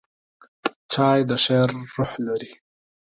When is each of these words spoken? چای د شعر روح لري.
چای 0.93 1.19
د 1.29 1.31
شعر 1.43 1.69
روح 1.95 2.11
لري. 2.27 2.51